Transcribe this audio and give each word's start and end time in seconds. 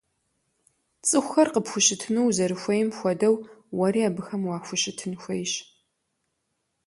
Цӏыхухэр 1.07 1.47
къыпхущытыну 1.53 2.23
узэрыхуейм 2.27 2.89
хуэдэу, 2.97 3.35
уэри 3.77 4.01
абыхэм 4.09 4.41
уахущытын 4.45 5.13
хуейщ. 5.21 5.53